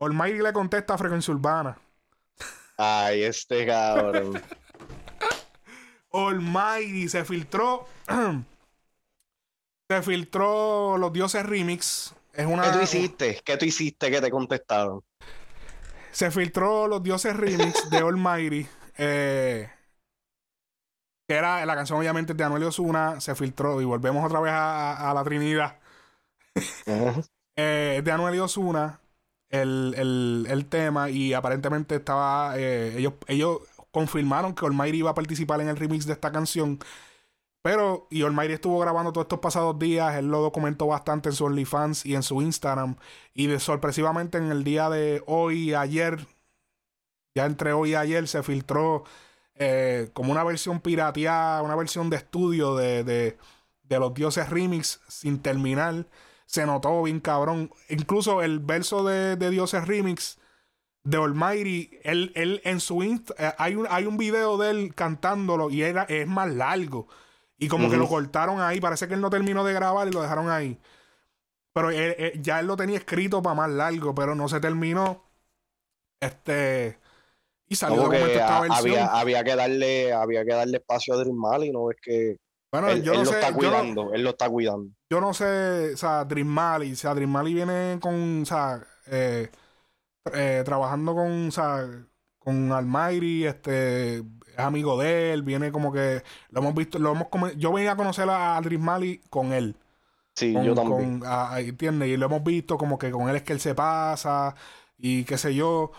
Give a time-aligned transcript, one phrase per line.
[0.00, 1.78] Almighty le contesta a Frecuencia Urbana.
[2.76, 4.40] Ay, este cabrón.
[6.12, 7.86] Almighty se filtró.
[9.88, 12.14] se filtró Los Dioses Remix.
[12.32, 13.40] Es una, ¿Qué tú hiciste?
[13.44, 15.02] ¿Qué tú hiciste que te contestaron?
[16.12, 18.66] Se filtró Los Dioses Remix de Almighty.
[18.96, 19.70] Eh,
[21.28, 23.20] que era la canción, obviamente, de Anuel Osuna.
[23.20, 25.78] Se filtró y volvemos otra vez a, a la Trinidad.
[27.56, 28.99] eh, de Anuel Osuna.
[29.50, 31.10] El, el, el, tema.
[31.10, 32.58] Y aparentemente estaba.
[32.58, 33.58] Eh, ellos, ellos
[33.90, 36.78] confirmaron que Almighty iba a participar en el remix de esta canción.
[37.62, 41.44] Pero, y Almighty estuvo grabando todos estos pasados días, él lo documentó bastante en su
[41.44, 42.96] OnlyFans y en su Instagram.
[43.34, 46.26] Y de, sorpresivamente en el día de hoy y ayer,
[47.34, 49.04] ya entre hoy y ayer, se filtró
[49.56, 53.38] eh, como una versión pirateada, una versión de estudio de, de,
[53.82, 56.06] de los dioses remix sin terminar.
[56.50, 57.70] Se notó bien cabrón.
[57.88, 60.36] Incluso el verso de, de dioses remix
[61.04, 64.94] de Almighty, él, él en su Insta, eh, hay, un, hay un video de él
[64.96, 67.06] cantándolo y era, es más largo.
[67.56, 67.92] Y como uh -huh.
[67.92, 68.80] que lo cortaron ahí.
[68.80, 70.76] Parece que él no terminó de grabar y lo dejaron ahí.
[71.72, 75.22] Pero él, él, ya él lo tenía escrito para más largo, pero no se terminó.
[76.18, 76.98] Este.
[77.68, 78.98] Y salió Como que esta versión.
[78.98, 81.92] Había, había, que darle, había que darle espacio a Dream Mali, ¿no?
[81.92, 82.38] Es que.
[82.72, 84.90] Bueno, él, yo él no lo sé, está cuidando, no- él lo está cuidando.
[85.10, 88.80] Yo no sé, o sea, Dream Mali, o sea, Dream Mali viene con, o sea,
[89.06, 89.50] eh,
[90.32, 91.84] eh, trabajando con, o sea,
[92.38, 94.24] con Almighty, este, es
[94.58, 98.28] amigo de él, viene como que, lo hemos visto, lo hemos, yo venía a conocer
[98.30, 99.76] a Dream Mali con él.
[100.36, 101.20] Sí, con, yo también.
[101.20, 102.08] con- a- a- ¿entiendes?
[102.08, 104.54] Y lo hemos visto como que con él es que él se pasa
[104.96, 105.90] y qué sé yo.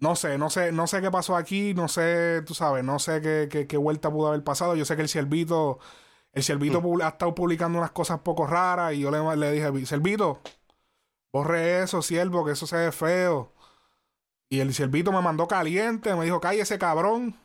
[0.00, 3.20] No sé, no sé, no sé qué pasó aquí, no sé, tú sabes, no sé
[3.20, 4.76] qué, qué, qué vuelta pudo haber pasado.
[4.76, 5.78] Yo sé que el Ciervito,
[6.32, 7.02] el Ciervito Mm.
[7.02, 10.40] ha estado publicando unas cosas poco raras y yo le, le dije, Ciervito,
[11.32, 13.52] borre eso, siervo, que eso se ve feo.
[14.50, 17.36] Y el Ciervito me mandó caliente, me dijo, cállese cabrón.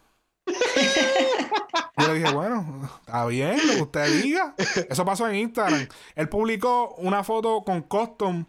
[1.98, 4.56] Yo le dije, bueno, está bien, lo que usted diga.
[4.90, 5.88] Eso pasó en Instagram.
[6.16, 8.46] Él publicó una foto con Custom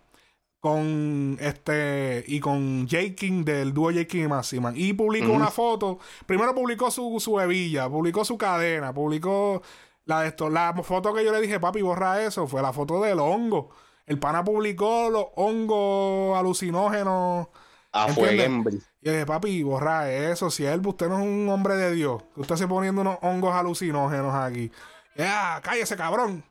[0.65, 3.15] con este y con J.
[3.15, 4.07] King del dúo J.
[4.07, 4.73] King y Máxima.
[4.75, 5.99] Y publicó una foto.
[6.25, 9.61] Primero publicó su, su hebilla, publicó su cadena, publicó
[10.07, 10.49] la de esto.
[10.49, 13.73] La foto que yo le dije, papi, borra eso, fue la foto del hongo.
[14.07, 17.49] El pana publicó los hongos alucinógenos.
[17.93, 18.15] A ¿entiendes?
[18.15, 18.83] Fueguembri.
[19.03, 20.91] Y dije, papi, borra eso, siervo.
[20.91, 22.23] Usted no es un hombre de Dios.
[22.37, 24.73] Usted se poniendo unos hongos alucinógenos aquí.
[25.15, 26.43] Ya, cállese, cabrón.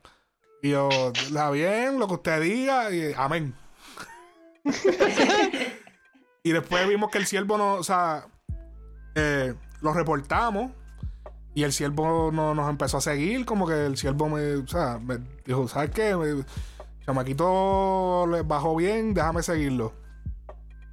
[0.62, 2.92] Y yo, está bien, lo que usted diga.
[2.92, 3.56] Y, amén.
[6.42, 8.26] Y después vimos que el siervo no, o sea,
[9.14, 10.72] eh, lo reportamos.
[11.56, 13.46] Y el siervo no, nos empezó a seguir.
[13.46, 15.00] Como que el siervo me, o sea,
[15.44, 16.44] dijo, ¿sabes qué?
[17.06, 19.92] Chamaquito le bajó bien, déjame seguirlo.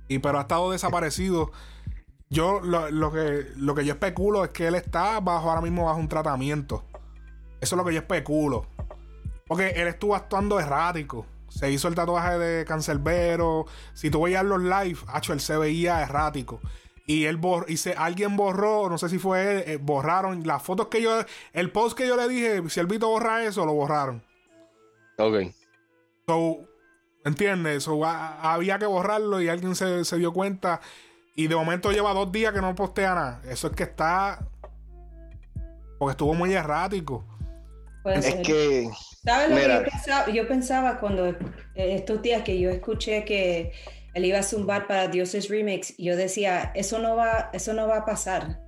[0.07, 1.51] Y pero ha estado desaparecido.
[2.29, 5.85] Yo lo, lo que lo que yo especulo es que él está bajo ahora mismo
[5.85, 6.85] bajo un tratamiento.
[7.59, 8.67] Eso es lo que yo especulo.
[9.47, 11.25] Porque él estuvo actuando errático.
[11.51, 13.65] Se hizo el tatuaje de cancerbero.
[13.93, 16.61] Si tú veías los live, hacho, él se veía errático.
[17.05, 20.63] Y él bor y se, alguien borró, no sé si fue él, eh, borraron las
[20.63, 23.73] fotos que yo, el post que yo le dije, si el Vito borra eso, lo
[23.73, 24.23] borraron.
[25.17, 25.53] Ok.
[26.27, 26.59] So,
[27.25, 27.83] ¿entiendes?
[27.83, 30.79] So, a- había que borrarlo y alguien se, se dio cuenta.
[31.35, 33.41] Y de momento lleva dos días que no postea nada.
[33.45, 34.47] Eso es que está.
[35.99, 37.25] Porque estuvo muy errático.
[38.03, 38.41] Puede Es ser.
[38.41, 38.89] que.
[39.23, 39.79] ¿Sabes lo Mira.
[39.79, 40.29] que yo pensaba?
[40.31, 41.35] Yo pensaba cuando eh,
[41.75, 43.71] estos días que yo escuché que
[44.13, 47.97] él iba a zumbar para Dioses Remix, yo decía, eso no va, eso no va
[47.97, 48.59] a pasar.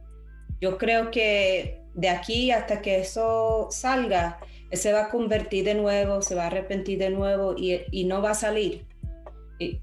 [0.62, 4.40] Yo creo que de aquí hasta que eso salga,
[4.72, 8.06] él se va a convertir de nuevo, se va a arrepentir de nuevo y, y
[8.06, 8.86] no va a salir.
[9.60, 9.82] Y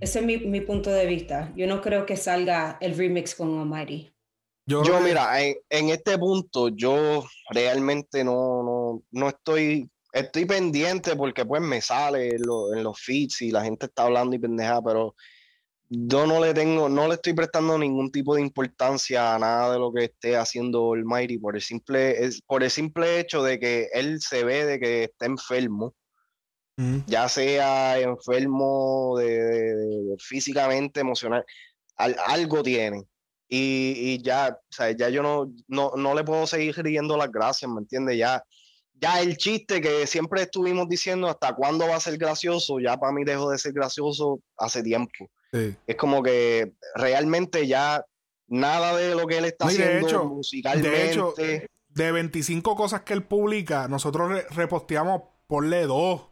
[0.00, 1.52] ese es mi, mi punto de vista.
[1.56, 4.12] Yo no creo que salga el remix con Almighty.
[4.84, 11.44] Yo, mira, en, en este punto, yo realmente no, no, no estoy, estoy pendiente porque
[11.44, 14.80] pues me sale en, lo- en los feeds y la gente está hablando y pendeja,
[14.82, 15.14] pero
[15.88, 19.78] yo no le tengo, no le estoy prestando ningún tipo de importancia a nada de
[19.80, 23.88] lo que esté haciendo Almighty por el simple, es, por el simple hecho de que
[23.92, 25.94] él se ve de que está enfermo,
[27.06, 31.44] ya sea enfermo de, de- de- físicamente, emocional,
[31.96, 33.02] al- algo tiene.
[33.52, 37.30] Y, y ya, o sea, ya yo no, no, no le puedo seguir riendo las
[37.32, 38.16] gracias, ¿me entiendes?
[38.16, 38.42] Ya,
[38.94, 43.12] ya el chiste que siempre estuvimos diciendo hasta cuándo va a ser gracioso, ya para
[43.12, 45.28] mí dejó de ser gracioso hace tiempo.
[45.52, 45.74] Sí.
[45.86, 48.04] Es como que realmente ya
[48.46, 50.90] nada de lo que él está No, y de haciendo hecho- musicalmente.
[50.90, 51.34] de hecho,
[51.88, 56.28] De 25 cosas que él publica, nosotros re- reposteamos ponle dos.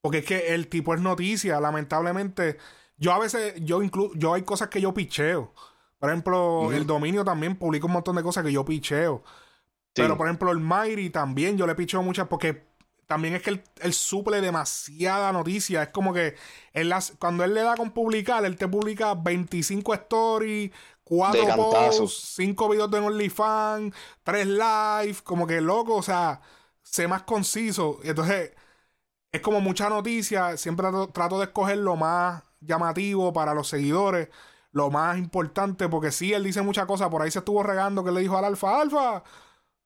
[0.00, 1.60] Porque es que el tipo es noticia.
[1.60, 2.56] Lamentablemente,
[2.96, 5.52] yo a veces, yo incluso, yo hay cosas que yo picheo.
[5.98, 9.22] Por ejemplo, el dominio también publica un montón de cosas que yo picheo.
[9.94, 12.68] Pero, por ejemplo, el Mighty también yo le picheo muchas porque
[13.08, 15.82] también es que él, suple demasiada noticia.
[15.82, 16.36] Es como que
[16.72, 20.70] él cuando él le da con publicar, él te publica 25 stories,
[21.04, 26.42] 4 posts, 5 videos de OnlyFans, 3 live, como que loco, o sea,
[26.82, 27.98] sé más conciso.
[28.04, 28.52] Entonces,
[29.32, 30.56] es como mucha noticia.
[30.58, 34.28] Siempre trato, de escoger lo más llamativo para los seguidores,
[34.72, 37.08] lo más importante, porque sí, él dice muchas cosas.
[37.08, 39.22] Por ahí se estuvo regando que le dijo al Alfa, Alfa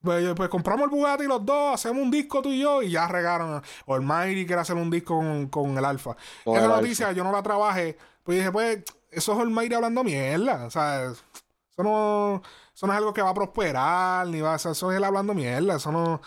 [0.02, 3.06] pues, pues, compramos el Bugatti los dos, hacemos un disco tú y yo, y ya
[3.06, 3.62] regaron.
[3.87, 6.17] O el Mighty quiere hacer un disco con, el Alfa.
[6.44, 7.96] Esa noticia yo no la trabajé.
[8.25, 10.64] Pues dije, pues, eso es el Mighty hablando mierda.
[10.67, 12.43] O sea, eso no,
[12.75, 15.35] eso no es algo que va a prosperar, ni va a eso es él hablando
[15.35, 15.76] mierda.
[15.76, 16.20] Eso no.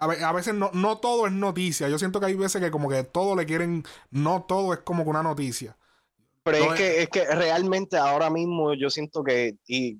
[0.00, 1.88] A, veces no, no todo es noticia.
[1.88, 5.04] Yo siento que hay veces que como que todo le quieren, no todo es como
[5.04, 5.76] que una noticia.
[6.44, 9.98] Pero es, que, es que realmente ahora mismo yo siento que, y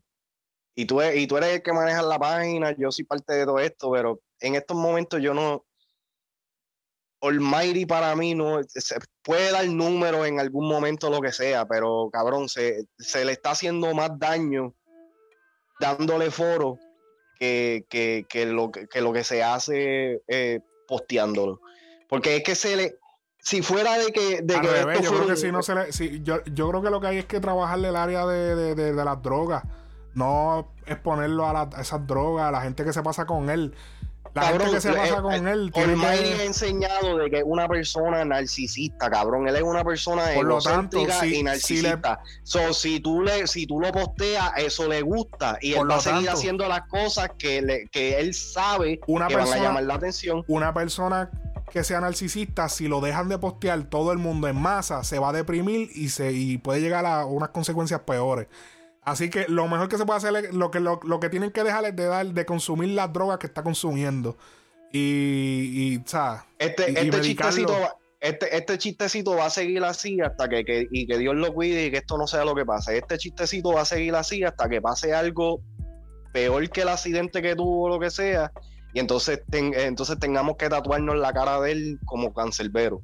[0.75, 3.59] y tú, y tú eres el que maneja la página, yo soy parte de todo
[3.59, 5.65] esto, pero en estos momentos yo no.
[7.21, 12.11] Almighty para mí no se puede dar números en algún momento, lo que sea, pero
[12.13, 14.75] cabrón, se, se le está haciendo más daño
[15.79, 16.79] dándole foro
[17.39, 21.61] que, que, que, lo, que lo que se hace eh, posteándolo.
[22.09, 22.99] Porque es que se le,
[23.43, 24.55] si fuera de que, de
[25.03, 27.19] yo creo que si no se le, si, yo, yo, creo que lo que hay
[27.19, 29.65] es que trabajarle el área de, de, de, de las drogas
[30.15, 33.75] no exponerlo a, esas drogas, a la gente que se pasa con él.
[34.35, 35.71] La gente que se pasa con él.
[35.75, 36.07] Tiene que...
[36.07, 39.47] ha enseñado de que es una persona narcisista, cabrón.
[39.47, 42.21] Él es una persona Por egocéntrica y narcisista.
[42.43, 45.59] Si, si, tú le, si tú lo posteas, eso le gusta.
[45.61, 49.57] Y él va a seguir haciendo las cosas que, que él sabe una que persona,
[49.57, 50.45] van a llamar la atención.
[50.49, 51.31] Una persona
[51.73, 55.31] que sea narcisista, si lo dejan de postear todo el mundo en masa, se va
[55.31, 58.47] a deprimir y, se, y puede llegar a unas consecuencias peores.
[59.01, 61.65] Así que lo mejor que se puede hacer es lo que, lo, que tienen que
[61.65, 64.37] dejar es de dar, de consumir las drogas que está consumiendo.
[64.93, 66.05] Y, y
[66.59, 67.75] Este, este chistecito
[68.21, 71.87] este, este chistecito va a seguir así hasta que, que, y que Dios lo cuide
[71.87, 72.99] y que esto no sea lo que pase.
[72.99, 75.63] Este chistecito va a seguir así hasta que pase algo
[76.35, 78.53] peor que el accidente que tuvo o lo que sea.
[78.93, 83.03] Y entonces, entonces tengamos que tatuarnos la cara de él como cancerbero.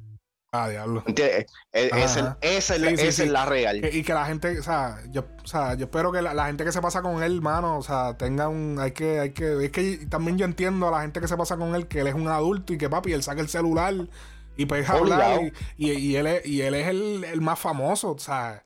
[0.51, 1.03] Ah, diablo.
[1.05, 1.45] ¿Entiendes?
[1.71, 3.85] E, esa es, la real.
[3.93, 6.71] y que la gente, o sea, yo, o sea, yo espero que la, gente que
[6.71, 8.77] se pasa con él, hermano, o sea, tenga un.
[8.79, 9.65] Hay que, hay que.
[9.65, 12.07] Es que también yo entiendo a la gente que se pasa con él que él
[12.07, 13.93] es un adulto y que papi, él saca el celular
[14.57, 15.51] y pues hablar.
[15.77, 18.63] Y, y, él es, y él es el, más famoso, o sea.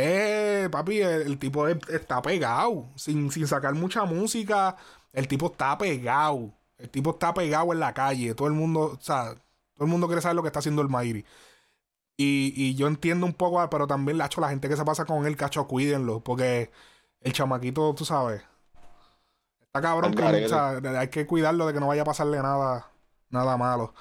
[0.00, 2.86] Eh, papi, el, tipo está pegado.
[2.94, 4.76] Sin, sin sacar mucha música,
[5.12, 6.52] el tipo está pegado.
[6.78, 8.34] El tipo está pegado en la calle.
[8.34, 9.34] Todo el mundo, o sea
[9.74, 11.24] todo el mundo quiere saber lo que está haciendo el Mairi.
[12.16, 15.68] Y, yo entiendo un poco, pero también, la gente que se pasa con él, cacho,
[15.68, 16.20] cuídenlo.
[16.20, 16.72] Porque
[17.20, 18.42] el chamaquito, tú sabes,
[19.60, 20.14] está cabrón.
[20.14, 22.90] Que, hay que cuidarlo de que no vaya a pasarle nada,
[23.30, 23.94] nada malo.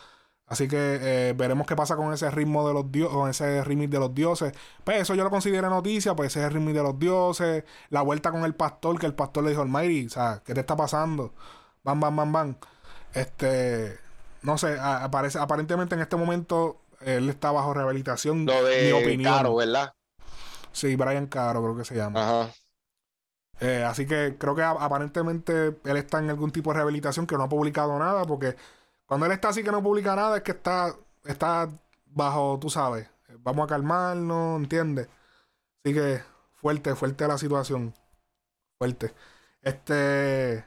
[0.48, 3.92] Así que eh, veremos qué pasa con ese ritmo de los dioses, con ese remix
[3.92, 4.54] de los dioses.
[4.84, 7.66] Pues eso yo lo considero noticia, pues ese es el remix de los dioses.
[7.90, 10.54] La vuelta con el pastor, que el pastor le dijo al Mayri, o sea, ¿qué
[10.54, 11.34] te está pasando?
[11.84, 12.56] Bam, bam, bam, bam.
[13.14, 14.00] Este,
[14.42, 18.46] no sé, aparece, aparentemente en este momento él está bajo rehabilitación.
[18.46, 19.34] Lo de mi opinión.
[19.34, 19.94] Caro, ¿verdad?
[20.72, 22.24] Sí, Brian Caro creo que se llama.
[22.24, 22.54] Ajá.
[23.60, 27.44] Eh, así que creo que aparentemente él está en algún tipo de rehabilitación que no
[27.44, 28.56] ha publicado nada, porque
[29.08, 31.70] cuando él está así que no publica nada es que está, está
[32.08, 33.10] bajo, tú sabes,
[33.40, 35.08] vamos a calmarnos, ¿entiendes?
[35.84, 36.22] Así que
[36.56, 37.94] fuerte, fuerte la situación.
[38.78, 39.14] Fuerte.
[39.62, 40.66] Este...